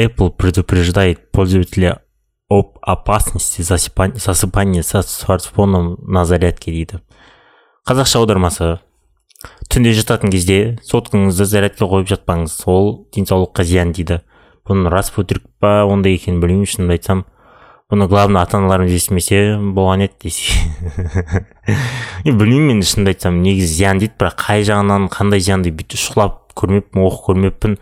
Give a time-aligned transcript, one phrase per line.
[0.00, 2.02] Apple предупреждает пользователя
[2.48, 7.00] об опасности засыпания со смартфоном на зарядке дейді.
[7.86, 8.78] Қазақша аудармасы.
[9.72, 12.56] Түнде жататын кезде соткаңызды зарядка қойып жатпаңыз.
[12.68, 14.20] Ол денсаулыққа зиян дейді.
[14.68, 17.24] Бұның рас өтірік па ондай екенін білмеймін шынымды айтсам.
[17.90, 20.58] Бұны главный ата аналарымыз естімесе болған еді десе.
[22.26, 27.06] Білмеймін енді шынымды айтсам негізі зиян дейді бірақ қай жағынан қандай зиянды бүйтіп шұқылап көрмеппін
[27.06, 27.78] оқып көрмеппін.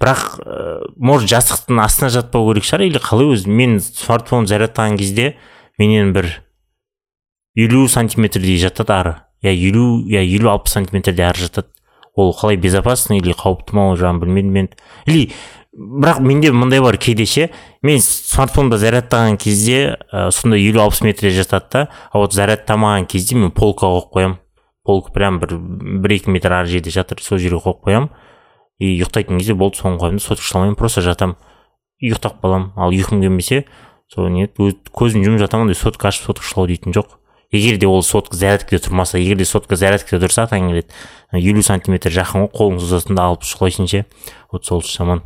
[0.00, 2.86] Бірақ ә, может жастықтың астына жатпау керек шығар.
[2.88, 5.34] Или қалай өзі мен смартфон зарядтаған кезде
[5.78, 6.30] менен бір
[7.54, 9.14] елу сантиметрдей жатады ары.
[9.44, 11.68] Иә елу иә елу алпыс сантиметрдей ары жатады.
[12.16, 14.70] Ол қалай безопасно или қауіпті ма ол жағын білмедім мен.
[15.06, 15.30] Или
[15.72, 17.50] бірақ менде мындай бар кейде ше
[17.82, 23.36] мен смартфонды зарядтаған кезде ә, сондай елу алпыс метрде жатады да а вот зарядтамаған кезде
[23.38, 24.36] мен полкаға қойып қоямын
[24.84, 25.54] полка прям бір
[26.02, 28.10] бір екі метр ары жерде жатыр сол жерге қойып қоямын
[28.80, 31.36] и ұйықтайтын кезде болды соны қоямын да сотка шыламаймын просто жатамын.
[32.00, 33.66] Ұйықтап қаламын ал ұйқым келмесе
[34.08, 37.18] сол не көзімді жұмып жатамын сотка ашып сотка шылау дейтін жоқ.
[37.52, 42.46] Егер де ол сотка зарядкада тұрмаса егер де сотка зарядкада тұрса таңертең елу сантиметр жақын
[42.46, 44.04] ғой қолыңды ұзатасың да алып шұқылайсың ше.
[44.52, 45.24] Вот сол жаман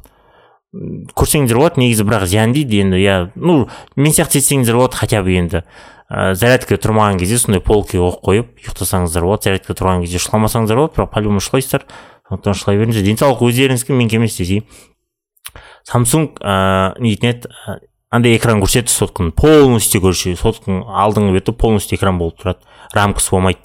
[1.14, 2.98] көрсеңіздер болады негізі бірақ зиян дейді енді.
[2.98, 5.62] Иә ну мен сияқты етсеңіздер болады хотя бы енді.
[6.10, 11.12] Ә, зарядка тұрмаған кезде сондай полкаға қойып ұйықтасаңыздар болады зарядка тұрған кезде ұшламасаңыздар болады бірақ
[11.14, 11.86] по любому ұшылайсыздар
[12.28, 14.62] сондықтан ұшылай беріңіздер денсаулық өздеріңіздікі менікі емес десей.
[15.84, 17.48] Самсунг ыыы дейтін еді
[18.14, 22.64] андай экран көрсетті сотканы полностью короче сотканың алдыңғы беті полностью экран болып тұрады.
[22.94, 23.60] Рамкасы болмайды.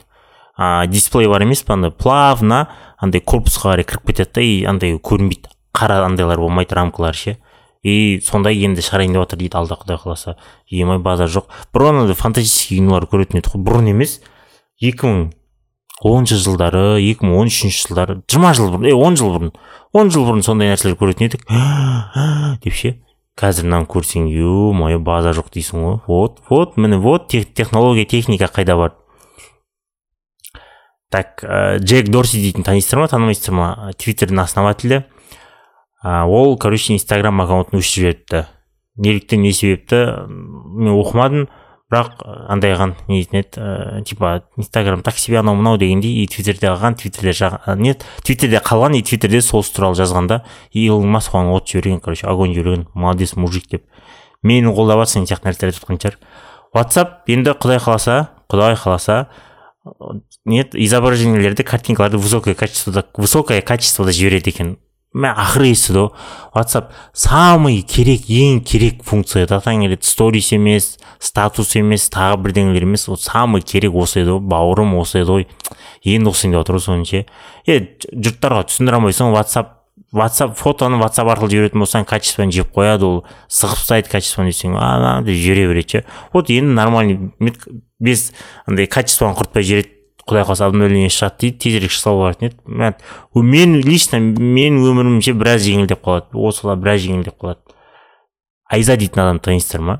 [0.58, 1.92] А дисплей бар емес па андай?
[1.92, 5.54] Плавно андай корпусқа қарай кіріп кетеді да и андай көрінбейді.
[5.72, 7.38] Қара андайлар болмайды рамкалар ше.
[7.84, 10.36] И сондай енді шығарайын деп жатыр дейді алда құдай қаласа.
[10.68, 11.48] Емай базар жоқ.
[11.72, 13.64] Бұрын андай фантастический кинолар көретін едік қой.
[13.64, 14.20] Бұрын емес
[14.82, 15.22] екі мың
[16.00, 19.52] оныншы жылдары екі мың он үшінші жылдары жиырма жыл бұрын е он жыл бұрын
[19.92, 21.44] он жыл бұрын сондай нәрселер көретін едік.
[22.64, 22.96] Деп ше
[23.40, 28.48] қазір мынаны көрсең е мое база жоқ дейсің ғой вот вот міне вот технология техника
[28.48, 28.96] қайда бар?
[31.12, 31.44] Так
[31.84, 33.70] джек дорси дейтін танисыздар ма танымайсыздар ма?
[33.98, 35.04] Твиттердің основателі.
[36.04, 38.46] Ол короче инстаграм аккаунтын өшіріп жіберіпті.
[39.00, 41.48] Неліктен не себепті мен оқымадым.
[41.90, 42.22] Бірақ
[42.54, 46.70] андай қалған не дейтін еді ә, типа инстаграм так себе анау мынау дегендей и твиттерде
[46.70, 47.34] қалған твиттерде
[47.82, 52.28] не твиттерде қалған и твиттерде сол туралы жазғанда и илон маск оған от жіберген короче
[52.28, 53.86] огонь жіберген молодец мужик деп.
[54.44, 56.20] Мені қолдап жатыр сияқты нәрселер айтып жатқан шығар.
[56.74, 59.26] Ватсап енді құдай қаласа құдай қаласа
[60.46, 64.78] нет изображениелерді картинкаларды высокое качествода высокое качествода жібереді екен.
[65.14, 66.10] Мә ақыры естіді ғой
[66.54, 73.08] ватсап самый керек ең керек функция атаң келеді сторис емес статус емес тағы бірдеңелер емес.
[73.10, 75.48] Вот самый керек осы еді ғой бауырым осы еді ғой
[76.06, 77.26] енді оқысайын деп жатыр ғой соны ше.
[77.66, 77.80] Е
[78.14, 79.76] жұрттарға түсіндіре алмайсың ватсап
[80.16, 83.24] ватсап фотоны ватсап арқылы жіберетін болсаң качествоны жеп қояды ол.
[83.50, 86.06] Сығып тастайды качествоны десең ана деп жібере береді ше.
[86.34, 87.32] Вот енді нормальный
[88.00, 88.30] без
[88.66, 89.96] андай качествоны құртпай жібереді.
[90.30, 92.94] Құдай қаласа обновление шығады дейді тезірек шықса болатын еді.
[93.34, 96.30] Мен лично менің өмірімше біраз жеңілдеп қалады.
[96.38, 97.76] Осылар біраз жеңілдеп қалады.
[98.70, 99.98] Айза дейтін адамды танисыздар ма?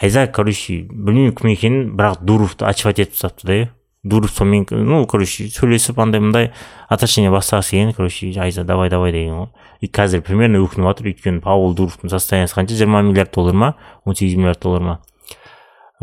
[0.00, 3.68] Айза короче білмеймін кім екенін бірақ дуровты очевать етіп тастапты да иә.
[4.04, 6.52] Дуров сонымен ну короче сөйлесіп андай мындай
[6.88, 9.48] отношение бастағысы келген короче айза давай давай деген ғой
[9.80, 12.78] и қазір примерно өкініп жатыр өйткені павел дуровтың состояниесі қанша?
[12.78, 13.74] Жиырма миллиард доллар ма?
[14.04, 14.98] он сегіз миллиард доллар ма?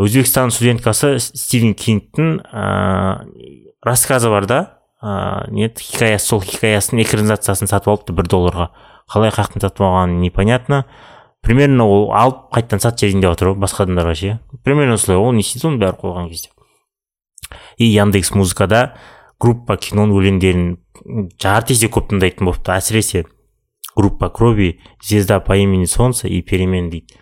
[0.01, 4.59] Өзбекстан студенткасы стивен кингтің ыыы рассказы бар да
[5.01, 8.69] ыыы не хикаясы сол хикаясының экранизациясын сатып алыпты бір долларға
[9.11, 10.85] қалай қаяқтан сатып алғаны непонятно.
[11.45, 15.19] Примерно ол алып қайтадан сат жіберейін деп жатыр ғой басқа адамдарға ше примерно осылай.
[15.21, 16.49] Ол не істейді оның бәрі қойған кезде.
[17.77, 18.95] И яндекс музыкада
[19.39, 20.71] группа киноның өлеңдерін
[21.37, 22.73] жарты есе көп тыңдайтын болыпты.
[22.73, 23.25] Әсіресе
[23.95, 27.13] группа крови звезда по имени солнце и перемен дейді.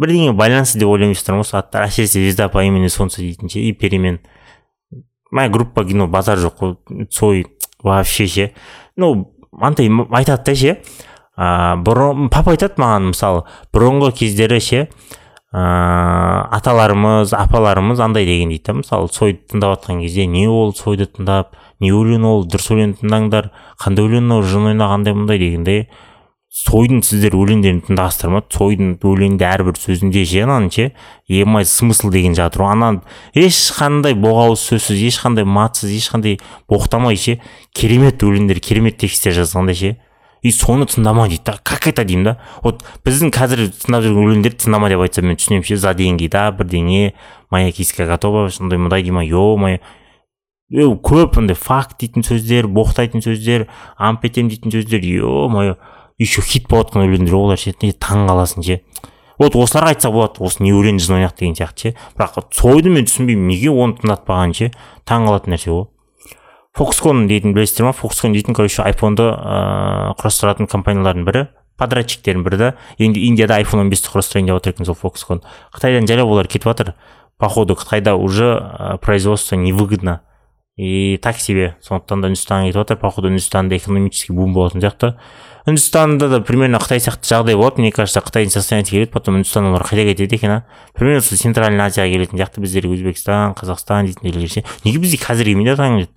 [0.00, 3.72] Бірдеңе байланысты деп ойлаймайсыздар ма осы аттар әсіресе звезда по имени солнце дейтін ше и
[3.72, 4.20] перемен
[5.30, 7.46] моя группа кино базар жоқ қой цой
[7.82, 8.52] вообще ше.
[8.96, 10.78] Ну андай айтады да ше
[11.36, 13.44] ыыы бұрын папа айтады маған мысалы
[13.74, 14.80] бұрынғы кездері ше
[15.54, 21.06] ыыы аталарымыз апаларымыз андай деген дейді да мысалы цойды тыңдап жатқан кезде не ол цойды
[21.06, 23.50] тыңдап не өлең ол дұрыс өлең тыңдаңдар
[23.82, 25.78] қандай өлең ол жын ойнағандай мындай дегенде
[26.54, 28.40] сойдың сіздер өлеңдерін тыңдағансыздар ма?
[28.54, 30.84] Сойдың өлеңде әрбір сөзінде ше ананың ше?
[31.26, 32.74] Емай смысл деген жатыр ғой.
[32.76, 32.90] Ана
[33.34, 36.38] ешқандай боғауыз сөзсіз ешқандай матсыз ешқандай
[36.70, 37.40] боқтамай ше?
[37.74, 39.90] Керемет өлеңдер керемет тексттер жазғандай ше?
[40.46, 41.56] И соны тыңдама дейді да.
[41.64, 42.36] Как это деймін да?
[42.62, 45.80] Вот біздің қазір тыңдап жүрген өлеңдерді тыңдама деп айтсам мен түсінемін ше?
[45.80, 47.14] За деньги да бірдеңе
[47.50, 49.24] моя киска готова сондай мындай дей ма?
[49.24, 49.80] Е
[50.86, 53.66] мое көп андай факт дейтін сөздер боқтайтын сөздер
[53.96, 55.02] амп етемін дейтін сөздер.
[55.04, 55.76] Е мое
[56.18, 58.80] еще хит болып жатқан өлеңдер олар ше таң қаласың ше.
[59.38, 61.96] Вот осыларға айтса болады осы не өлең жын ойнақ деген сияқты ше.
[62.14, 64.70] Бірақ сойды мен түсінбеймін неге оны тыңдатпаған ше.
[65.04, 65.88] Таң қалатын нәрсе ғой
[66.74, 67.92] фокскон дейтін білесіздер ма?
[67.94, 71.44] Фокскон дейтін короче айфонды ыыы құрастыратын компаниялардың бірі.
[71.78, 72.70] Подрядчиктердің бірі да.
[72.98, 75.42] Енді индияда айфон он бесті құрастырайын деп жатыр екен сол фокскон
[75.74, 76.94] қытайдан жайлап олар кетіп жатыр.
[77.38, 80.20] Походу қытайда уже производство невыгодно.
[80.76, 82.96] И так себе сондықтан да үндістанға кетіп жатыр.
[82.98, 85.14] Походу үндістанда экономический бум болатын сияқты.
[85.64, 89.84] Үндістанда да примерно қытай сияқты жағдай болады мне кажется қытайдың состояниесі келеді потом үндістан олар
[89.88, 90.58] қайда кетеді екен а?
[90.92, 94.64] Примерно сол центральный азияға келетін сияқты біздерге өзбекстан қазақстан дейтін жерлер ше.
[94.84, 96.12] Неге бізге қазір келмейді атаң келеді?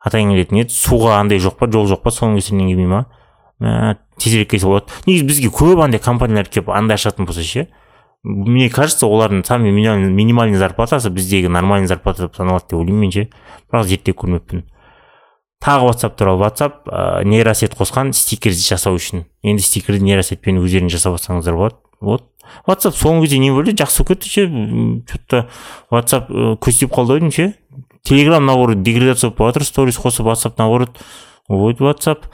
[0.00, 0.64] Атаң келеді не?
[0.72, 3.04] Суға андай жоқ па жол жоқ па соның кесірінен келмей ма?
[3.60, 4.88] Мә тезірек келсе болады.
[5.04, 7.68] Негізі бізге көп андай компаниялар келіп андай ашатын болса ше
[8.24, 13.28] мне кажется олардың самый минимальный зарплатасы біздегі нормальный зарплата деп саналады деп ойлаймын мен ше.
[13.70, 14.64] Бірақ зерттеп көрмеппін.
[15.64, 19.26] Тағы ватсап туралы ватсап ә, нейросет қосқан стикер жасау үшін.
[19.42, 21.76] Енді стикерді нейросетпен өздеріңіз жасап жатсаңыздар болады.
[22.00, 22.28] Вот.
[22.66, 23.74] Ватсап соңғы кезде не болды?
[23.76, 24.46] Жақсы болып кетті ше
[25.10, 25.42] че то
[25.90, 27.54] ватсап көздеп қалды ау ше?
[28.04, 30.96] Телеграм наоборот деградация болып жатыр сторис қосып ватсап наоборот.
[31.48, 32.26] Вот ватсап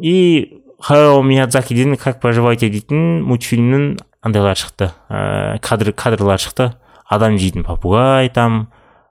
[0.00, 2.68] и хаяо миядзакиден как поживаете?
[2.68, 4.92] дейтін мультфильмнің андайлар шықты.
[5.08, 6.74] Ә, кадр кадрлар шықты.
[7.08, 8.68] Адам жейтін попугай там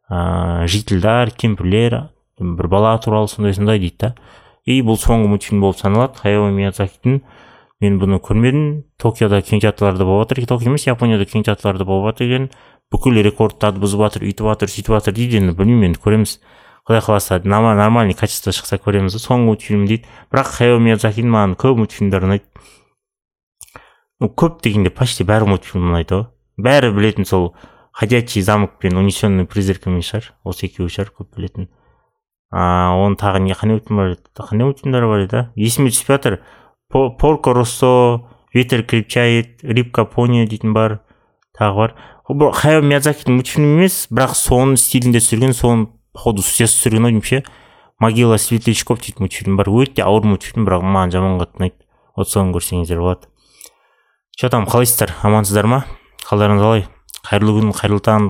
[0.10, 2.10] ыыы жительдар кемпірлер.
[2.44, 4.16] Бір бала туралы сондай сондай дейді да.
[4.66, 6.20] И бұл соңғы мультфильм болып саналады.
[6.22, 7.22] Хаяо миядзакидің
[7.84, 10.46] мен бұны көрмедім токиода кинотеатрларда болып жатыр.
[10.48, 12.50] Токио емес японияда кинотеатрларда болып жатыр екен.
[12.92, 15.42] Бүкіл рекордтарды бұзып жатыр үйтіп жатыр сөйтіп жатыр дейді.
[15.42, 16.38] Енді білмеймін енді көреміз.
[16.88, 19.18] Құдай қаласа нормальный качество шықса көреміз.
[19.20, 20.08] Соңғы мультфильм дейді.
[20.32, 22.48] Бірақ хаяо миядзакидің маған көп мультфильмдері ұнайды
[24.24, 26.28] ну көп дегенде почти бәрі мультфильм ұнайды ғой
[26.64, 27.50] бәрі білетін сол
[27.94, 30.32] ходячий замок пен унесенный призраками шығар.
[30.44, 31.70] Осы екеуі шығар көп білетін.
[32.54, 36.40] А оны тағы не қандай мультфильм бар еді қандай мультфильмдер бар еді есіме түспей жатыр.
[36.94, 41.00] Порко россо ветер крепчает рыбка пони дейтін бар
[41.58, 41.96] тағы бар.
[42.30, 47.52] Хаяо миядзакидің мультфильмі емес бірақ соның стилінде түсірген соның походу студиясы түсірген ау деймін
[48.00, 49.74] могила светлячков дейтін мультфильм бар.
[49.74, 51.80] Өте ауыр мультфильм бірақ маған жаман қатты ұнайды.
[52.16, 53.34] Вот соны көрсеңіздер болады
[54.36, 55.14] че там қалайсыздар?
[55.22, 55.84] Амансыздар ма?
[56.26, 56.86] Қалдарыңыз қалай?
[57.28, 58.30] Қайырлы күн қайырлы таң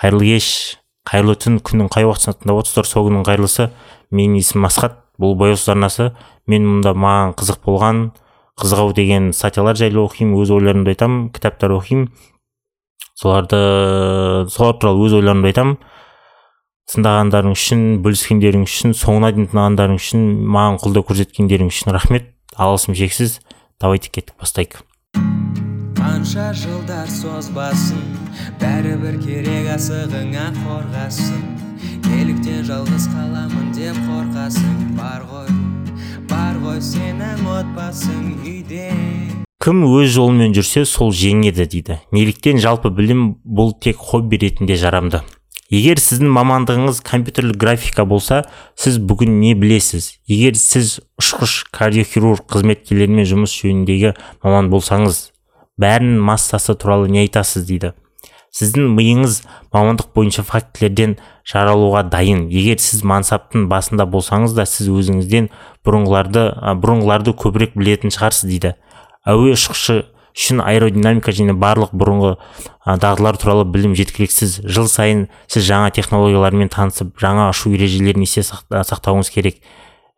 [0.00, 0.78] қайырлы кеш.
[1.08, 3.70] Қайырлы түн күннің қай уақытысында тыңдап отырсыздар сол күннің қайырлысы.
[4.14, 6.12] Менің есімім асхат бұл бояусыз арнасы
[6.50, 8.04] мен мұнда маған қызық болған
[8.60, 12.08] қызық ау деген статьялар жайлы оқимын өз ойларымды айтамын кітаптар оқимын.
[13.14, 13.60] Соларды
[14.50, 15.76] солар туралы өз ойларымды айтамын.
[16.92, 22.34] Тыңдағандарың үшін бөліскендерің үшін соңына дейін тыңдағандарың үшін маған қолдау көрсеткендерің үшін рахмет.
[22.54, 23.40] Алғысым шексіз.
[23.80, 24.82] Давайте кеттік бастайық.
[26.04, 28.02] Қанша жылдар созбасын
[28.60, 31.40] бәрібір керек асығыңа қорғасын.
[32.04, 35.48] Неліктен жалғыз қаламын деп қорқасың бар ғой
[36.28, 38.90] бар ғой сенің отбасың үйде.
[39.64, 41.96] Кім өз жолымен жүрсе сол жеңеді дейді.
[42.12, 45.22] Неліктен жалпы білім бұл тек хобби ретінде жарамды.
[45.72, 48.42] Егер сіздің мамандығыңыз компьютерлік графика болса
[48.76, 50.18] сіз бүгін не білесіз?
[50.28, 54.12] Егер сіз ұшқыш кардиохирург қызметкерлермен жұмыс жөніндегі
[54.44, 55.30] маман болсаңыз
[55.80, 57.92] бәрінің массасы туралы не айтасыз дейді.
[58.54, 59.40] Сіздің миыңыз
[59.74, 62.44] мамандық бойынша фактілерден жаралуға дайын.
[62.54, 65.48] Егер сіз мансаптың басында болсаңыз да сіз өзіңізден
[65.82, 66.44] бұрынғыларды
[66.78, 68.76] бұрынғыларды көбірек білетін шығарсыз дейді.
[69.26, 70.04] Әуе ұшқышы
[70.34, 72.36] үшін аэродинамика және барлық бұрынғы
[72.86, 74.60] дағдылар туралы білім жеткіліксіз.
[74.70, 79.58] Жыл сайын сіз жаңа технологиялармен танысып жаңа ұшу ережелерін есте сақтауыңыз керек.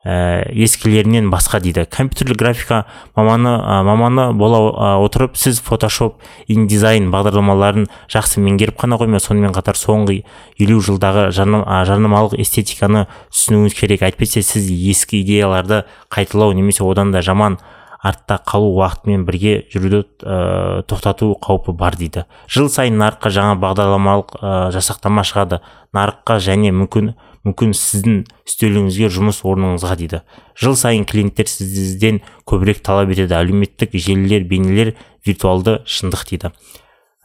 [0.06, 1.84] Ә, ескілерінен басқа дейді.
[1.90, 2.84] Компьютерлік графика
[3.16, 4.60] маманы ә, маманы бола
[5.02, 10.22] отырып сіз фотошоп индизайн бағдарламаларын жақсы меңгеріп қана қоймай сонымен қатар соңғы
[10.62, 14.06] елу жылдағы жарнамалық эстетиканы түсінуіңіз керек.
[14.06, 15.82] Әйтпесе сіз ескі идеяларды
[16.14, 17.58] қайталау немесе одан да жаман
[18.06, 22.26] артта қалу уақытымен бірге жүруді ә, тоқтату қаупі бар дейді.
[22.46, 25.58] Жыл сайын нарыққа жаңа бағдарламалық ә, жасақтама шығады.
[25.96, 27.14] Нарыққа және мүмкін
[27.46, 30.22] мүмкін сіздің үстеліңізге жұмыс орныңызға дейді.
[30.58, 33.38] Жыл сайын клиенттер сізден көбірек талап етеді.
[33.38, 36.50] Әлеуметтік желілер бейнелер виртуалды шындық дейді.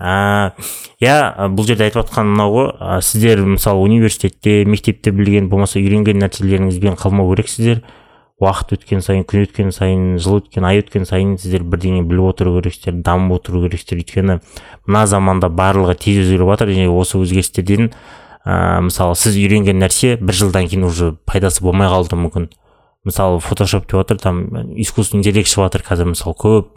[0.02, 1.16] Иә
[1.54, 7.30] бұл жерде айтып жатқан мынау ғой сіздер мысалы университетте мектепте білген болмаса үйренген нәрселеріңізбен қалмау
[7.36, 7.84] керексіздер.
[8.42, 12.56] Уақыт өткен сайын күн өткен сайын жыл өткен ай өткен сайын сіздер бірдеңе біліп отыру
[12.56, 14.02] керексіздер дамып отыру керексіздер.
[14.02, 14.40] Өйткені
[14.88, 17.92] мына заманда барлығы тез өзгеріп жатыр және осы өзгерістерден
[18.46, 22.50] ә, мысалы сіз үйренген нәрсе бір жылдан кейін уже пайдасы болмай қалуы мүмкін.
[23.04, 24.44] Мысалы фотошоп деп жатыр там
[24.78, 26.68] искусственный интеллект шығып жатыр қазір мысалы көп.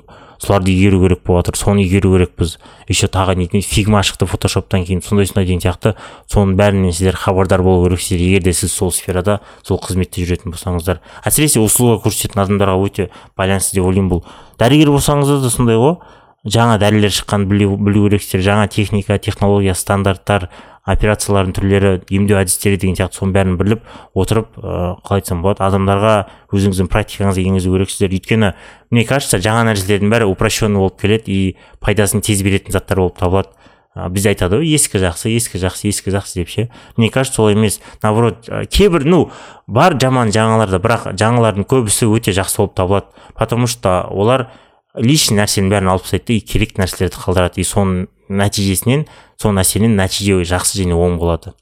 [0.40, 2.59] Соларды игеру керек болып жатыр соны игеру керекпіз.
[2.88, 5.94] Еще тағы не фигма шықты фотошоптан кейін сондай сондай деген сияқты.
[6.33, 11.00] Соның бәрінен сіздер хабардар болу керексіздер егер де сіз сол сферада сол қызметте жүретін болсаңыздар.
[11.25, 14.25] Әсіресе услуга көрсететін адамдарға өте байланысты деп ойлаймын бұл.
[14.59, 16.00] Дәрігер болсаңыздар да сондай ғой.
[16.45, 20.51] Жаңа дәрілер шыққанын білу, білу керексіздер жаңа техника технология стандарттар
[20.85, 23.85] операциялардың түрлері емдеу әдістері деген сияқты соның бәрін біліп
[24.21, 26.15] отырып ыыы қалай айтсам болады адамдарға
[26.53, 28.13] өзіңіздің практикаңызға енгізу керексіздер.
[28.13, 28.51] Өйткені
[28.93, 33.49] мне кажется жаңа нәрселердің бәрі упрощенный болып келеді и пайдасын тез беретін заттар болып табылады.
[33.97, 36.69] Ә, бізде айтады ғой ескі жақсы ескі жақсы ескі жақсы деп ше.
[36.99, 37.81] Мне кажется солай емес.
[38.03, 39.31] Наоборот кейбір ну
[39.67, 43.07] бар жаман жаңалар да бірақ жаңалардың көбісі өте жақсы болып табылады.
[43.39, 44.51] Потому что олар
[44.95, 47.61] лишний нәрсенің бәрін алып тастайды да керек нәрселерді қалдырады.
[47.61, 49.07] И соның нәтижесінен
[49.41, 51.55] сол нәрсенің нәтиже жақсы және оң болады.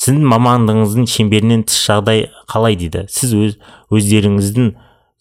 [0.00, 3.06] Сіздің мамандығыңыздың шеңберінен тыс жағдай қалай дейді?
[3.12, 3.56] Сіз өз
[3.92, 4.72] өздеріңіздің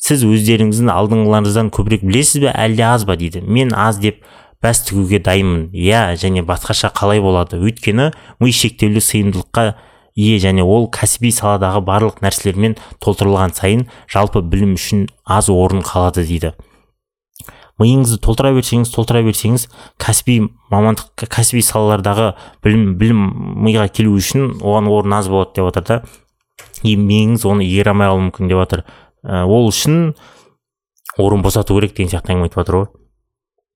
[0.02, 3.44] сіз өздеріңіздің алдыңғыларыңыздан көбірек білесіз бе әлде аз ба дейді?
[3.46, 4.24] Мен аз деп
[4.64, 5.70] бәс тігуге дайынмын.
[5.76, 7.60] Иә және басқаша қалай болады?
[7.62, 9.76] Өйткені ми шектеулі сыйымдылыққа
[10.16, 16.26] ие және ол кәсіби саладағы барлық нәрселермен толтырылған сайын жалпы білім үшін аз орын қалады
[16.26, 16.56] дейді.
[17.82, 19.68] Миыңызды толтыра берсеңіз толтыра берсеңіз
[20.02, 20.38] кәсіби
[20.72, 22.32] мамандық кәсіби салалардағы
[22.64, 23.24] білім білім
[23.66, 26.02] миға келу үшін оған орын аз болады деп жатыр да.
[26.84, 28.84] И миыңыз оны игере алмай қалуы мүмкін деп жатыр
[29.26, 30.14] ә, ол үшін
[31.18, 32.90] орын босату керек деген сияқты әңгіме айтып жатыр ғой.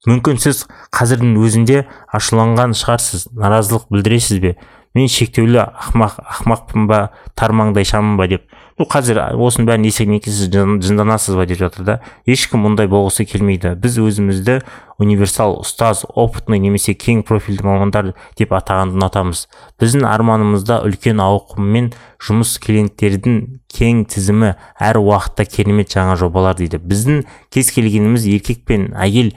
[0.05, 4.55] Мүмкін сіз қазірдің өзінде ашуланған шығарсыз наразылық білдіресіз бе?
[4.95, 6.99] Мен шектеулі ақмақ ақмақпын ба
[7.35, 8.45] тармаңдай шамын ба деп.
[8.75, 11.95] Ну қазір осының бәрін кейін сіз жынданасыз ба деп жатыр да.
[12.27, 13.71] Ешкім мұндай болғысы келмейді.
[13.79, 14.59] Біз өзімізді
[14.99, 19.45] универсал ұстаз опытный немесе кең профильді мамандар деп атағанды ұнатамыз.
[19.79, 23.41] Біздің арманымызда үлкен ауқыммен жұмыс клиенттердің
[23.71, 26.83] кең тізімі әр уақытта керемет жаңа жобалар дейді.
[26.83, 27.23] Біздің
[27.55, 29.31] кез келгеніміз еркек пен әйел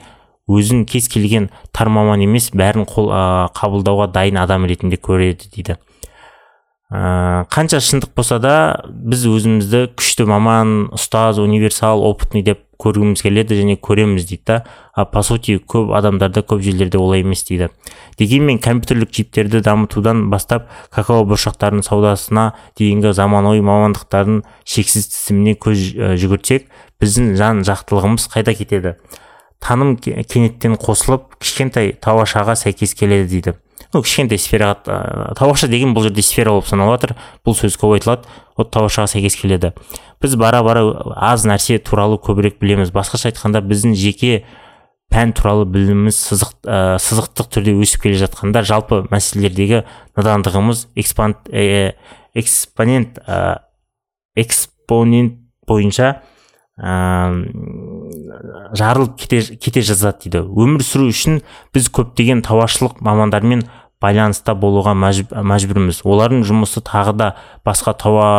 [0.49, 3.21] өзін кез келген тар маман емес бәрін қол, ә,
[3.55, 5.77] қабылдауға дайын адам ретінде көреді дейді.
[6.89, 8.55] Ә, қанша шындық болса да
[8.89, 14.57] біз өзімізді күшті маман ұстаз универсал опытный деп көргіміз келеді және көреміз дейді да.
[14.93, 17.69] А по сути көп адамдарда көп жерлерде олай емес дейді.
[18.17, 25.85] Дегенмен компьютерлік чиптерді дамытудан бастап какао бұршақтарының саудасына дейінгі заманауи мамандықтардың шексіз тізіміне көз
[26.23, 26.69] жүгіртсек
[27.03, 28.95] біздің жан жақтылығымыз қайда кетеді.
[29.59, 33.59] Таным кенеттен қосылып кішкентай тауашаға сәйкес келеді дейді.
[33.93, 38.29] Ну кішкентай сфераға тауаша деген бұл жерде сфера болып саналып жатыр бұл сөз көп айтылады.
[38.59, 39.73] Вот тауашаға сәйкес келеді.
[40.21, 40.83] Біз бара бара
[41.15, 42.91] аз нәрсе туралы көбірек білеміз.
[42.95, 44.43] Басқаша айтқанда біздің жеке
[45.09, 49.83] пән туралы біліміміз сызық, ә, сызықтық түрде өсіп келе жатқанда жалпы мәселелердегі
[50.19, 51.95] надандығымыз экспант, ә,
[52.37, 53.63] экспонент ә,
[54.37, 56.19] экспонент бойынша
[56.79, 57.43] ә,
[58.75, 60.43] жарылып кете, кете жаздады дейді.
[60.47, 61.41] Өмір сүру үшін
[61.75, 63.65] біз көптеген тауашылық мамандармен
[63.99, 66.01] байланыста болуға мәжбүрміз.
[66.07, 67.29] Олардың жұмысы тағы да
[67.67, 68.29] басқа тауа,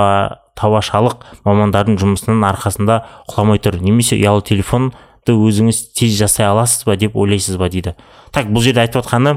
[0.58, 3.80] тауашалық мамандардың жұмысының арқасында құламай тұр.
[3.84, 4.96] Немесе ұялы телефонды
[5.30, 7.94] өзіңіз тез жасай аласыз ба деп ойлайсыз ба дейді.
[8.32, 9.36] Так бұл жерде айтып жатқаны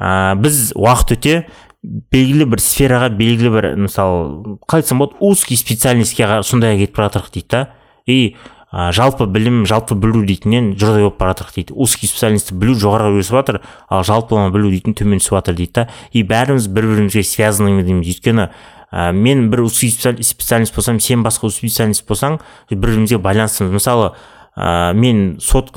[0.00, 1.34] ә, біз уақыт өте
[1.82, 7.30] белгілі бір сфераға белгілі бір мысалы қалай айтсам болады узкий специальностьке сондайға кетіп бара жатырмық
[7.36, 7.62] дейді да.
[8.06, 8.36] И
[8.72, 13.10] ә, жалпы білім жалпы білу дейтіннен жұрдай болып бара жатырмық дейді узкий специальностьті білу жоғары
[13.20, 15.88] өсіп жатыр ал жалпылама білу дейтін төмен түсіп жатыр дейді да.
[16.12, 18.48] И бәріміз бір бірімізге связаны дейміз өйткені
[18.92, 22.40] ә, мен бір узкий специальность болсам сен басқа специальность болсаң
[22.70, 24.12] бір бірімізге байланыстымыз мысалы
[24.56, 25.74] ә, мен сот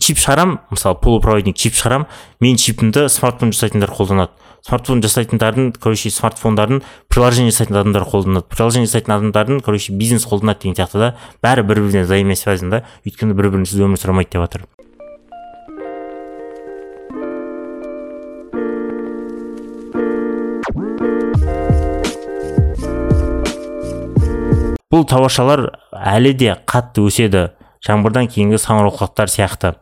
[0.00, 2.08] чип шығарамын мысалы полупроводник чип шығарамын
[2.40, 4.32] мен чипімді смартфон жасайтындар қолданады.
[4.64, 6.80] Смартфон жасайтындардың короче смартфондарын
[7.12, 8.48] приложение жасайтын адамдар қолданады.
[8.48, 11.10] Приложение жасайтын адамдардың короче бизнес қолданады деген сияқты да.
[11.44, 12.84] Бәрі бір біріне взаимосвязан да.
[13.04, 14.64] Өйткені бір бірінсіз өмір сүре алмайды деп жатыр
[24.94, 27.48] бұл тауашалар әлі де қатты өседі.
[27.84, 29.74] Жаңбырдан кейінгі саңырауқұлақтар сияқты.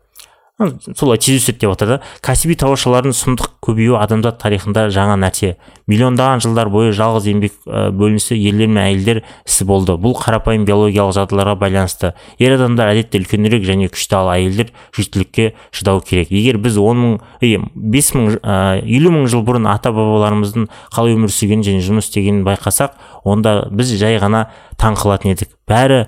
[0.97, 5.57] Солай тез өседі деп жатыр да кәсіби тауашалардың сұмдық көбеюі адамзат тарихында жаңа нәрсе.
[5.91, 9.97] Миллиондаған жылдар бойы жалғыз еңбек бөлінісі ерлер мен әйелдер ісі болды.
[9.99, 12.13] Бұл қарапайым биологиялық жағдайларға байланысты.
[12.39, 16.33] Ер адамдар әдетте үлкенірек және күшті ал әйелдер жүктілікке шыдау керек.
[16.33, 18.39] Егер біз он мың бес мың
[18.87, 23.95] елу мың жыл бұрын ата бабаларымыздың қалай өмір сүргенін және жұмыс істегенін байқасақ онда біз
[23.99, 24.47] жай ғана
[24.79, 25.57] таң қалатын едік.
[25.69, 26.07] Бәрі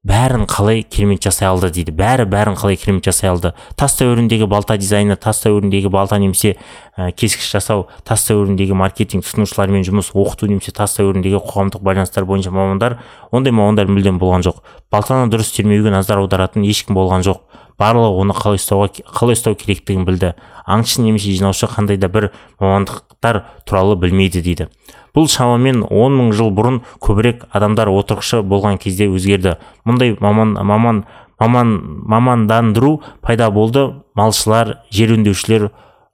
[0.00, 1.92] бәрін қалай керемет жасай алды дейді.
[1.92, 3.52] Бәрі бәрін қалай керемет жасай алды.
[3.76, 6.54] Тас дәуіріндегі балта дизайны тас дәуіріндегі балта немесе
[6.96, 12.50] ә, кескіш жасау тас дәуіріндегі маркетинг тұтынушылармен жұмыс оқыту немесе тас дәуіріндегі қоғамдық байланыстар бойынша
[12.50, 12.96] мамандар
[13.30, 14.62] ондай мамандар мүлдем болған жоқ.
[14.90, 17.44] Балтаны дұрыс термеуге назар аударатын ешкім болған жоқ.
[17.80, 20.34] Барлығы оны қалай ұстауға қалай ұстау керектігін білді.
[20.68, 22.28] Аңшы немесе жинаушы қандай да бір
[22.60, 24.68] мамандықтар туралы білмейді дейді.
[25.16, 29.56] Бұл шамамен он мың жыл бұрын көбірек адамдар отырықшы болған кезде өзгерді.
[29.84, 31.04] Мұндай маман маман
[31.40, 31.76] маман
[32.06, 34.02] мамандандыру пайда болды.
[34.14, 35.70] Малшылар жер өңдеушілер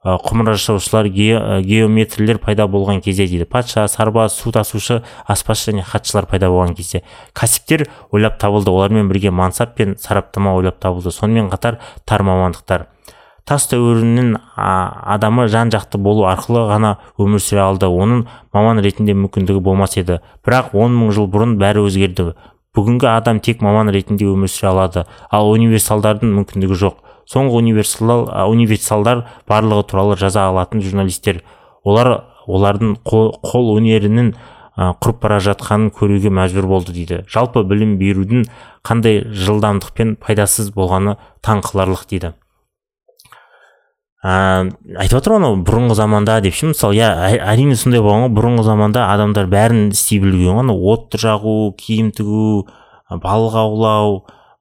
[0.07, 3.45] құмыра жасаушылар геометрлер пайда болған кезде дейді.
[3.45, 7.03] Патша сарбаз су тасушы аспазшы және хатшылар пайда болған кезде.
[7.35, 8.71] Кәсіптер ойлап табылды.
[8.71, 11.11] Олармен бірге мансап пен сараптама ойлап табылды.
[11.11, 12.87] Сонымен қатар тар мамандықтар.
[13.47, 17.87] Тас дәуірінің адамы жан жақты болу арқылы ғана өмір сүре алды.
[17.87, 20.19] Оның маман ретінде мүмкіндігі болмас еді.
[20.43, 22.33] Бірақ он мың жыл бұрын бәрі өзгерді.
[22.75, 25.05] Бүгінгі адам тек маман ретінде өмір сүре алады.
[25.31, 26.99] Ал универсалдардың мүмкіндігі жоқ.
[27.27, 31.41] Соңғы универсал универсалдар барлығы туралы жаза алатын журналистер.
[31.83, 34.33] Олар олардың қол, қол өнерінің
[34.77, 37.23] құрып бара жатқанын көруге мәжбүр болды дейді.
[37.31, 38.45] Жалпы білім берудің
[38.85, 42.35] қандай жылдамдықпен пайдасыз болғаны таң қаларлық дейді.
[44.27, 44.67] Ә,
[44.99, 46.73] айтып жатыр анау бұрынғы заманда деп ше?
[46.73, 48.33] Мысалы иә әрине сондай болған ғой.
[48.35, 50.65] Бұрынғы заманда адамдар бәрін істей білген ғой.
[50.65, 52.67] Анау от жағу киім тігу
[53.23, 54.17] балық аулау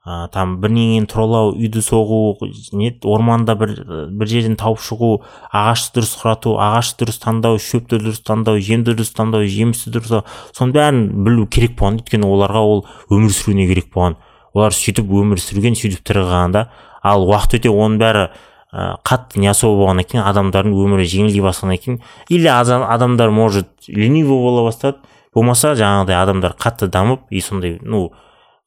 [0.07, 2.39] ә, там бірдеңені тұралау үйді соғу
[2.79, 3.73] не орманда бір
[4.15, 5.11] бір жерден тауып шығу
[5.51, 10.23] ағашты дұрыс құрату ағашты дұрыс таңдау шөпті дұрыс таңдау жемді дұрыс таңдау жемісті дұрыс
[10.55, 11.99] соның бәрін білу керек болған.
[12.05, 14.21] Өйткені оларға ол өмір сүруіне керек болған.
[14.55, 16.69] Олар сөйтіп өмір сүрген сөйтіп тірі қалған да.
[17.03, 18.29] Ал уақыт өте оның бәрі
[18.73, 24.39] ә, қатты не особо болғаннан кейін адамдардың өмірі жеңілдей бастағаннан кейін или адамдар может ленивый
[24.39, 24.99] бола бастады.
[25.35, 28.11] Болмаса жаңағыдай адамдар қатты дамып и сондай ну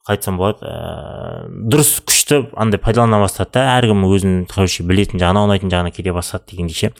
[0.06, 5.44] қалай айтсам болады ә, дұрыс күшті андай пайдалана бастады да әркім өзінің короче білетін жағына
[5.48, 6.92] ұнайтын жағына кете бастады дегендей ше.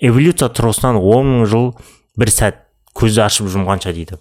[0.00, 1.68] Эволюция тұрғысынан он мың жыл
[2.18, 2.64] бір сәт
[2.98, 4.18] көзді ашып жұмғанша дейді.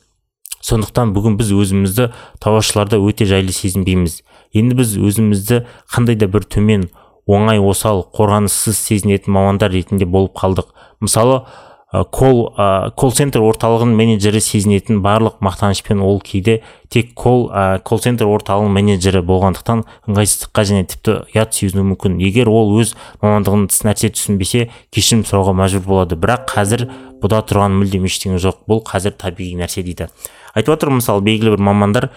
[0.62, 2.12] Сондықтан бүгін біз өзімізді
[2.44, 4.22] тауашыларда өте жайлы сезінбейміз.
[4.54, 6.90] Енді біз өзімізді қандай да бір төмен
[7.28, 10.72] оңай осал қорғаныссыз сезінетін мамандар ретінде болып қалдық.
[11.01, 11.44] Мысалы
[11.92, 12.54] кол
[12.96, 17.50] колл центр орталығының менеджері сезінетін барлық мақтанышпен ол кейде тек кол
[17.84, 22.16] колл центр орталығының менеджері болғандықтан ыңғайсыздыққа және тіпті ұят сезінуі мүмкін.
[22.24, 26.16] Егер ол өз мамандығын нәрсе түсінбесе кешірім сұрауға мәжбүр болады.
[26.16, 26.88] Бірақ қазір
[27.20, 28.64] бұда тұрған мүлдем ештеңе жоқ.
[28.72, 30.07] Бұл қазір табиғи нәрсе дейді.
[30.55, 32.07] Айтып отыр мысалы белгілі бір мамандар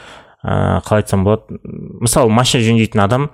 [0.45, 1.59] ә, қалай айтсам болады?
[1.99, 3.31] Мысалы машина жөндейтін адам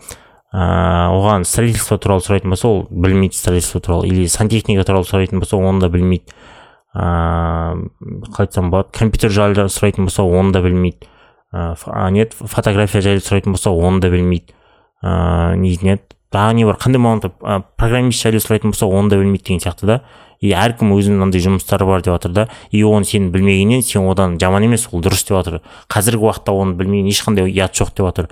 [0.53, 4.09] ыыы оған строительство туралы сұрайтын болса ол білмейді строительство туралы.
[4.09, 6.33] Или сантехника туралы сұрайтын болса оны да білмейді.
[6.95, 7.91] Ыыы
[8.35, 8.91] қалай айтсам болады.
[8.93, 11.07] Компьютер жайлы сұрайтын болса оны да білмейді.
[11.53, 14.55] Ыыы не фотография жайлы сұрайтын болса оны да білмейді.
[15.03, 16.79] Ыыы не еді тағы не бар?
[16.83, 17.39] Қандай мамандық?
[17.79, 20.03] Программист жайлы сұрайтын болса оны да білмейді деген сияқты да.
[20.41, 22.49] И әркім өзінің андай жұмыстары бар деп жатыр да.
[22.71, 25.61] И оны сен білмегеннен сен одан жаман емес ол дұрыс деп жатыр
[25.93, 28.31] қазіргі уақытта оны білмеген ешқандай ұят жоқ деп жатыр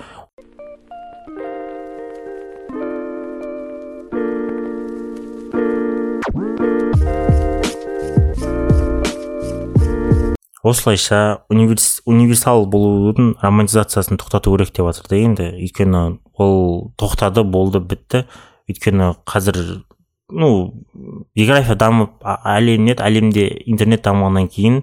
[10.68, 15.48] осылайша универс, универсал болудың романтизациясын тоқтату керек деп жатыр да енді.
[15.58, 16.02] Өйткені
[16.36, 18.26] ол тоқтады болды бітті.
[18.68, 19.82] Өйткені қазір
[20.30, 20.84] ну
[21.34, 24.82] география дамып әлем әлемде интернет дамығаннан кейін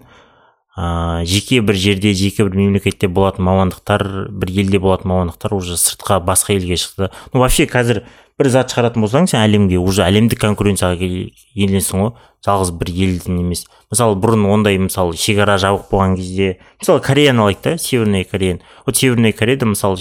[0.75, 6.19] ә, жеке бір жерде жеке бір мемлекетте болатын мамандықтар бір елде болатын мамандықтар уже сыртқа
[6.19, 7.09] басқа елге шықты.
[7.33, 8.03] Ну вообще қазір
[8.37, 11.07] бір зат шығаратын болсаң сен әлемге уже әлемдік конкуренцияға
[11.55, 12.11] енесің ғой.
[12.45, 13.63] Жалғыз бір елден емес.
[13.89, 18.59] Мысалы бұрын ондай мысалы шекара жабық болған кезде мысалы кореяны алайық та северная кореяны.
[18.85, 19.97] Вот северная кореяда мысалы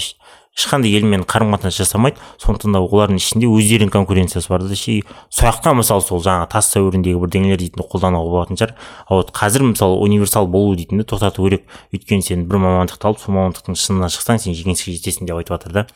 [0.55, 2.17] ешқандай елмен қарым қатынас жасамайды.
[2.39, 7.59] Сондықтан да олардың ішінде өздерінің конкуренциясы бар да жаққа мысалы сол жаңағы тас дәуіріндегі бірдеңелер
[7.59, 8.75] дейтінді қолдануға болатын шығар.
[9.07, 11.67] А вот қазір мысалы универсал болу дейтінді тоқтату керек.
[11.91, 15.75] Өйткені сен бір мамандықты алып сол мамандықтың шыңына шықсаң сен жеңіске жетесің деп айтып жатыр
[15.75, 15.87] да.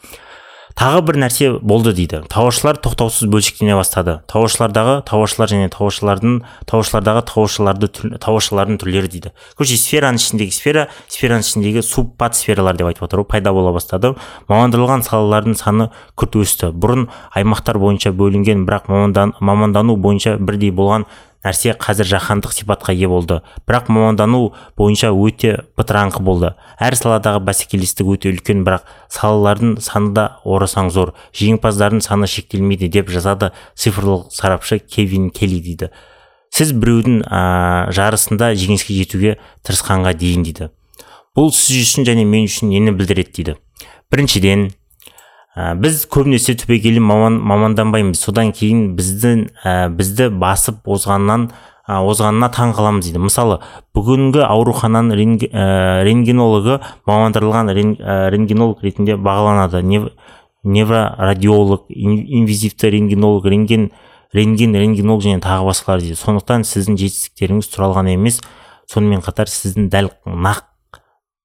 [0.78, 2.22] Тағы бір нәрсе болды дейді.
[2.30, 4.20] Тауашылар тоқтаусыз бөлшектене бастады.
[4.32, 9.32] Тауашылардағы тауашылар және тауашылардың тауашылардағы тауашыларды тауашылардың түрлері дейді.
[9.58, 14.14] Короче сфераның ішіндегі сфера сфераның ішіндегі субпад сфералар деп айтып отыр ғой пайда бола бастады.
[14.52, 16.72] Мамандырылған салалардың саны күрт өсті.
[16.74, 21.08] Бұрын аймақтар бойынша бөлінген бірақ мамандан, мамандану бойынша бірдей болған
[21.46, 23.40] нәрсе қазір жаһандық сипатқа ие болды.
[23.68, 26.54] Бірақ мамандану бойынша өте бытыраңқы болды.
[26.80, 31.14] Әр саладағы бәсекелестік өте үлкен бірақ салалардың саны да орасан зор.
[31.34, 35.92] Жеңімпаздардың саны шектелмейді деп жазады цифрлық сарапшы кевин келли дейді.
[36.50, 40.72] Сіз біреудің ә, жарысында жеңіске жетуге тырысқанға дейін дейді.
[41.38, 43.32] Бұл сіз үшін және мен үшін нені білдіреді?
[43.38, 43.56] дейді.
[44.12, 44.72] Біріншіден
[45.56, 48.22] ә, біз көбінесе түбегейлі маман, маманданбаймыз.
[48.22, 51.50] Содан кейін біздің ә, бізді басып озғаннан
[51.88, 53.24] ә, озғанына таң қаламыз дейді.
[53.24, 53.60] Мысалы
[53.98, 59.82] бүгінгі аурухананың ренг, ә, рентгенологы мамандырылған рен, ә, рентгенолог ретінде бағаланады.
[59.82, 60.12] Нев,
[60.64, 63.92] неврорадиолог инвизивті рентгенолог рентген
[64.34, 66.20] рентген рентгенолог және тағы басқалар дейді.
[66.20, 68.42] Сондықтан сіздің жетістіктеріңіз туралы ғана емес
[68.90, 70.69] сонымен қатар сіздің дәл нақ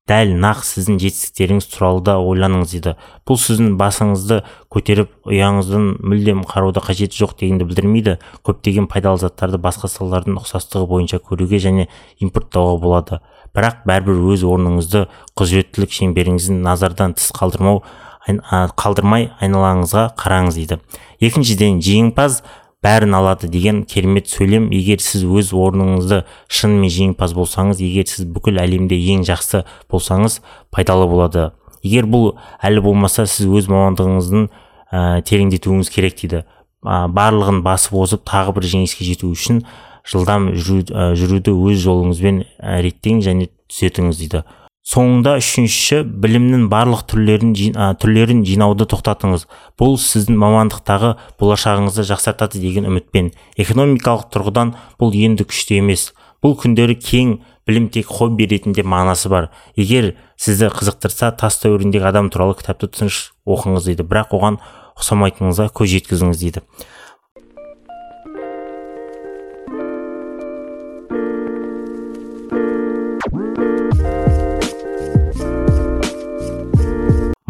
[0.04, 2.92] дәл нақ сіздің жетістіктеріңіз туралы да ойланыңыз дейді.
[3.24, 8.18] Бұл сіздің басыңызды көтеріп ұяңыздың мүлдем қарауда қажеті жоқ дегенді білдірмейді.
[8.44, 11.88] Көптеген пайдалы заттарды басқа салалардың ұқсастығы бойынша көруге және
[12.20, 13.20] импорттауға болады.
[13.56, 15.06] Бірақ бәрібір өз орныңызды
[15.40, 17.80] құзыреттілік шеңберіңізін назардан тыс қалдырмау
[18.28, 20.80] қалдырмай айналаңызға қараңыз дейді.
[21.20, 22.42] Екіншіден жеңімпаз
[22.84, 24.68] бәрін алады деген керемет сөйлем.
[24.74, 30.40] Егер сіз өз орныңызды шынымен жеңімпаз болсаңыз егер сіз бүкіл әлемде ең жақсы болсаңыз
[30.74, 31.52] пайдалы болады.
[31.82, 36.44] Егер бұл әлі болмаса сіз өз мамандығыңыздың ә, тереңдетуіңіз керек дейді.
[36.84, 39.64] Ә, барлығын басып озып тағы бір жеңіске жету үшін
[40.04, 44.44] жылдам жүру, ә, жүруді өз жолыңызбен реттеңіз және түзетіңіз дейді.
[44.84, 49.46] Соңында үшінші білімнің барлық түрлерін ә, түрлерін жинауды тоқтатыңыз.
[49.80, 53.32] Бұл сіздің мамандықтағы болашағыңызды жақсартады деген үмітпен.
[53.56, 56.10] Экономикалық тұрғыдан бұл енді күшті емес.
[56.44, 59.48] Бұл күндері кең білім тек хобби ретінде мағынасы бар.
[59.74, 64.04] Егер сізді қызықтырса тас дәуіріндегі адам туралы кітапты тыныш оқыңыз дейді.
[64.04, 64.60] Бірақ оған
[65.00, 66.66] ұқсамайтыныңызға көз жеткізіңіз дейді.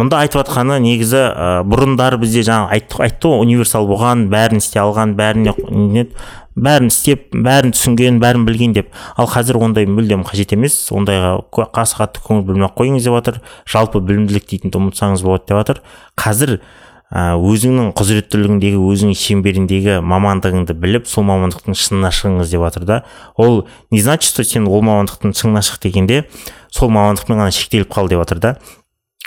[0.00, 4.83] Мұнда айтып жатқаны негізі ә, бұрындары бізде жаңа айтты, айтты ғой универсал болған бәрін істей
[4.83, 5.54] алған бәріне
[6.54, 8.90] бәрін істеп бәрін түсінген бәрін білген деп.
[9.16, 10.76] Ал қазір ондай мүлдем қажет емес.
[10.94, 13.40] Ондайға қасы қатты көңіл бөлмей ақ қойыңыз деп жатыр.
[13.70, 15.80] Жалпы білімділік дейтінді ұмытсаңыз болады деп жатыр.
[16.18, 16.54] Қазір
[17.11, 23.02] ә, өзіңнің құзыреттілігіңдегі өзіңнің шеңберіңдегі мамандығыңды біліп сол мамандықтың шыңына шығыңыз деп жатыр да.
[23.37, 26.24] Ол не значит что сен ол мамандықтың шыңына шық дегенде
[26.70, 28.57] сол мамандықпен ғана шектеліп қал деп жатыр да.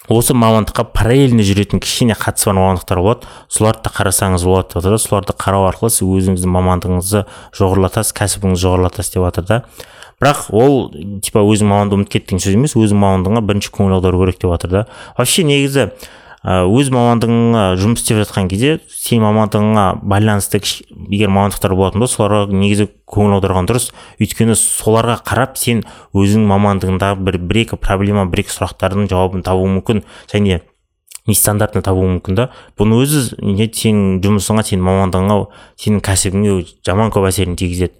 [0.08, 3.28] Осы мамандыққа параллельно жүретін кішкене қатысы бар мамандықтар болады.
[3.50, 4.80] Соларды да қарасаңыз болады.
[4.80, 7.26] Деп да соларды қарау арқылы сіз өзіңіздің мамандығыңызды
[7.60, 9.64] жоғарылатасыз кәсібіңізді жоғарылатасыз деп жатыр да.
[10.22, 10.88] Бірақ ол
[11.22, 14.56] типа өзің мамандығыңды ұмытып кет деген сөз емес өзің мамандығыңа бірінші көңіл аудару керек деп
[14.56, 14.86] жатыр да.
[15.20, 15.92] Вообще негізі
[16.48, 20.62] өз мамандығыңа жұмыс істеп жатқан кезде сен мамандығыңа байланысты
[21.10, 23.90] егер мамандықтар болатын болса соларға негізі көңіл аударған дұрыс.
[24.22, 25.84] Өйткені соларға қарап сен
[26.18, 30.62] өзің мамандығыңдағы бір бір екі проблема бір екі сұрақтардың жауабын табуың мүмкін және
[31.28, 32.50] нестандартны табуың мүмкін да.
[32.80, 35.40] Бұның өзі не сенің жұмысыңа сенің мамандығыңа
[35.84, 37.96] сенің кәсібіңе жаман көп әсерін тигізеді.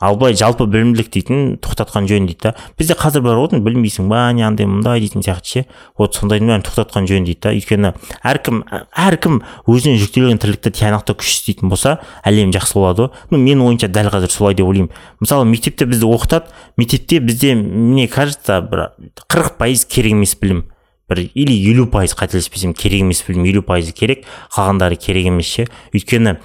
[0.00, 2.54] Ал былай жалпы білімділік дейтін тоқтатқан жөн дейді да.
[2.80, 5.64] Бізде қазір бар ғой білмейсің ба не андай мындай дейтін сияқты ше.
[5.98, 7.52] Вот сондайдың бәрін тоқтатқан жөн дейді да.
[7.52, 7.92] Өйткені
[8.24, 8.62] әркім
[8.96, 13.12] әркім өзіне жүктелген тірлікті тиянақты күш істейтін болса әлем жақсы болады ғой.
[13.30, 14.90] Ну менің ойымша дәл қазір солай деп ойлаймын.
[15.20, 16.48] Мысалы мектепте бізді оқытады
[16.80, 18.90] мектепте бізде мне кажется бір
[19.28, 20.64] қырық пайыз керек емес білім.
[21.10, 25.66] Бір или елу пайыз қателеспесем керек емес білім елу пайызы керек қалғандары керек емес ше.
[25.92, 26.38] Өйткені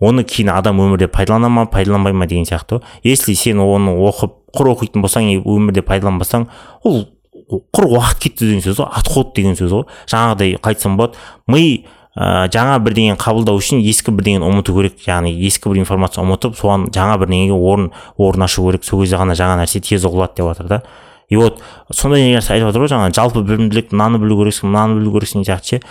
[0.00, 2.80] оны кейін адам өмірде пайдалана ма пайдаланбай ма деген сияқты.
[2.80, 6.48] Ғой если сен оны оқып құр оқитын болсаң өмірде пайдаланбасаң
[6.84, 7.02] ол
[7.50, 9.86] құр уақыт кетті деген сөз ғой отход деген сөз ғой.
[10.10, 11.18] Жаңағыдай қалай айтсам болады.
[11.46, 11.84] Ми
[12.16, 14.98] ә, жаңа бірдеңені қабылдау үшін ескі бірдеңені ұмыту керек.
[15.06, 18.86] Яғни ескі бір информация ұмытып соған жаңа бірдеңеге орын орын ашу керек.
[18.86, 20.82] Сол кезде ғана жаңа нәрсе тез ұғылады деп жатыр да.
[21.28, 21.60] И вот
[21.94, 25.78] сондай нәрсе айтып жатыр ғой жаңағы жалпы білімділік мынаны білу керексің мынаны білу керексің сияқты
[25.78, 25.82] ше.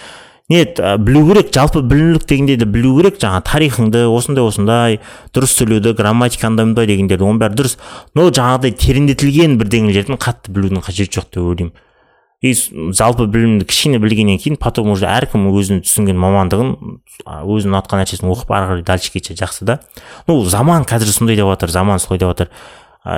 [0.49, 0.63] Не
[0.97, 3.19] білу керек жалпы білімділік дегенде де білу керек.
[3.21, 4.99] Жаңа тарихыңды осындай осындай
[5.33, 7.77] дұрыс сөйлеуді грамматика андай мындай дегендерді оның бәрі дұрыс.
[8.17, 11.77] Но жаңағыдай тереңдетілген бірдеңелердің қатты білудің қажеті жоқ деп ойлаймын.
[12.39, 12.53] И
[12.95, 16.69] жалпы білімді кішкене білгеннен кейін потом уже әркім өзінің түсінген мамандығын
[17.27, 19.81] өзінің ұнатқан нәрсесін оқып ары қарай дальше кетсе жақсы да.
[20.25, 22.47] Ну заман қазір сондай деп жатыр заман солай деп жатыр.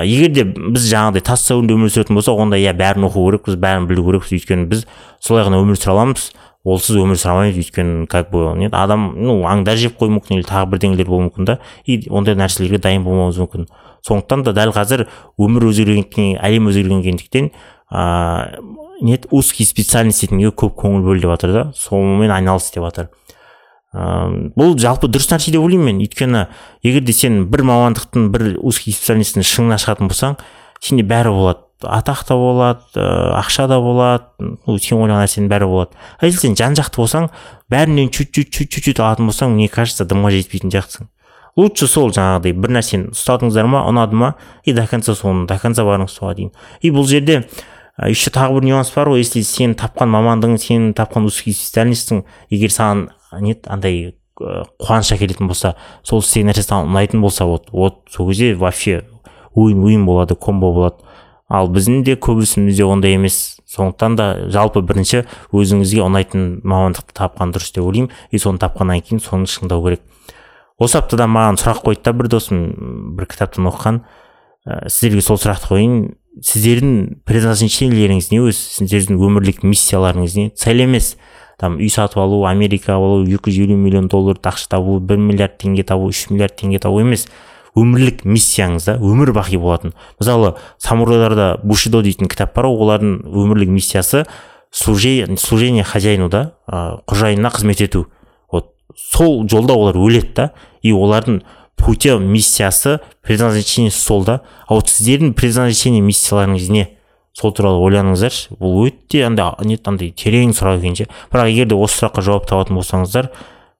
[0.02, 3.86] Егер де біз жаңағыдай тас дәуірінде өмір сүретін болсақ онда иә бәрін оқу керекпіз бәрін
[3.86, 4.84] білу керекпіз өйткені біз
[5.22, 6.32] солай ғана өмір сүре аламыз.
[6.64, 10.70] Олсыз өмір сүре өйткені как бы не адам ну аңдар жеп қоюы мүмкін или тағы
[10.70, 11.58] бірдеңелер болуы мүмкін да.
[11.86, 13.66] И ондай нәрселерге дайын болмауымыз мүмкін.
[14.06, 15.08] Сондықтан да дәл қазір
[15.42, 17.50] өмір өзгергендіктен әлем өзгергендіктен
[17.90, 18.62] ыыы
[19.02, 21.64] не узкий специальность дейтінге көп көңіл бөл деп жатыр да.
[21.74, 23.10] Сонымен айналыс деп жатыр.
[23.92, 26.06] Ыыы бұл жалпы дұрыс нәрсе деп ойлаймын мен.
[26.06, 26.46] Өйткені
[26.86, 30.38] егер де сен бір мамандықтың бір узкий специальностьтің шыңына шығатын болсаң
[30.80, 31.66] сенде бәрі болады.
[31.84, 34.24] Атақ та болады ә, ақша да болады
[34.66, 35.98] ну сен ойлаған нәрсенің бәрі болады.
[36.18, 37.28] А если сен жан жақты болсаң
[37.70, 41.10] бәрінен чуть чуть чуть чуть алатын болсаң мне кажется дымға жетпейтін сияқтысың.
[41.56, 45.84] Лучше сол жаңағыдай бір нәрсені ұстадыңыздар ма ұнады ма и до конца соны до конца
[45.84, 46.52] барыңыз соған дейін.
[46.80, 47.42] И бұл жерде
[47.98, 52.72] еще тағы бір нюанс бар ғой если сен тапқан мамандығың сен тапқан узкий специальностьтің егер
[52.72, 53.10] саған
[53.44, 58.54] не андай қуаныш әкелетін болса сол істеген нәрсе саған ұнайтын болса вот вот сол кезде
[58.54, 59.02] вообще
[59.54, 60.96] уин уин болады комбо болады.
[61.52, 63.58] Ал біздің де көбісімізде ондай емес.
[63.68, 68.10] Сондықтан да жалпы бірінші өзіңізге ұнайтын мамандықты тапқан дұрыс деп ойлаймын.
[68.32, 70.02] И соны тапқаннан кейін соны шыңдау керек.
[70.80, 72.64] Осы аптада маған сұрақ қойды да бір досым
[73.16, 74.00] бір кітаптан оқыған.
[74.64, 75.96] Ә, сіздерге сол сұрақты қояйын.
[76.40, 80.50] Сіздердің предназначениелеріңіз не өзі сіздердің өмірлік миссияларыңыз не?
[80.56, 81.16] Цель емес.
[81.60, 85.60] Там үй сатып алу америка алу екі жүз елу миллион доллар ақша табу бір миллиард
[85.60, 87.28] теңге табу үш миллиард теңге табу емес.
[87.78, 89.94] Өмірлік миссияңыз да өмір бақи болатын.
[90.20, 94.26] Мысалы самурайларда бушидо дейтін кітап бар олардың өмірлік миссиясы
[94.72, 98.06] служение хозяину да қожайынына қызмет ету.
[98.50, 100.50] Вот сол жолда олар өледі да
[100.82, 101.42] и олардың
[101.76, 104.42] пути миссиясы предназначениесі сол да.
[104.68, 106.88] А вот сіздердің предназначение миссияларыңыз не?
[107.32, 108.52] Сол туралы ойланыңыздаршы.
[108.60, 111.08] Бұл өте андай не андай терең сұрақ екен ше.
[111.32, 113.30] Бірақ егер де осы сұраққа жауап табатын болсаңыздар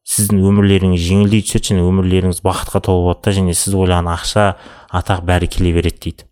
[0.03, 4.47] сіздің өмірлеріңіз жеңілдей түседі және өмірлеріңіз бақытқа толы болады да және сіз ойлаған ақша
[4.91, 6.27] атақ бәрі келе береді дейді.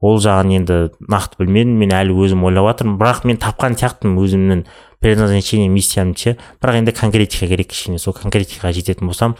[0.00, 0.76] Ол жағын енді
[1.12, 4.62] нақты білмедім мен әлі өзім ойлап жатырмын бірақ мен тапқан сияқтымын өзімнің
[5.00, 6.36] предназначение миссиямды ше.
[6.62, 7.98] Бірақ енді конкретика керек кішкене.
[8.00, 9.36] Сол конкретикаға жететін болсам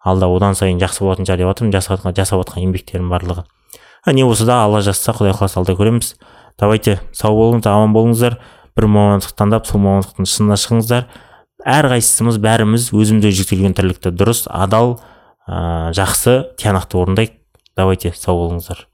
[0.00, 3.44] алда одан сайын жақсы болатын шығар деп жатырмын жасап жатқан еңбектерім барлығы.
[4.06, 6.14] Не болса да алла жазса құдай қаласа алда көреміз.
[6.60, 8.38] Давайте сау болыңыздар аман болыңыздар.
[8.76, 11.08] Бір мамандық таңдап сол мамандықтың шыңына шығыңыздар.
[11.64, 14.98] Әрқайсымыз бәріміз өзімізге жүктелген тірлікті дұрыс адал
[15.48, 17.38] ә, жақсы тиянақты орындайық.
[17.74, 18.86] Давайте сау болыңыздар.